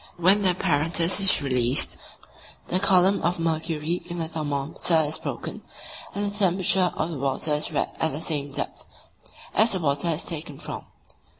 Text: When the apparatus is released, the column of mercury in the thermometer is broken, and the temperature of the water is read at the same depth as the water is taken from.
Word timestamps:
When 0.17 0.41
the 0.41 0.49
apparatus 0.49 1.19
is 1.19 1.43
released, 1.43 1.95
the 2.69 2.79
column 2.79 3.21
of 3.21 3.37
mercury 3.37 4.01
in 4.09 4.17
the 4.17 4.27
thermometer 4.27 4.99
is 5.01 5.19
broken, 5.19 5.61
and 6.15 6.25
the 6.31 6.35
temperature 6.35 6.91
of 6.95 7.11
the 7.11 7.19
water 7.19 7.53
is 7.53 7.71
read 7.71 7.95
at 7.99 8.11
the 8.11 8.19
same 8.19 8.49
depth 8.49 8.83
as 9.53 9.73
the 9.73 9.79
water 9.79 10.09
is 10.09 10.25
taken 10.25 10.57
from. 10.57 10.85